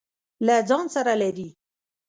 [0.45, 1.49] له ځان سره لري.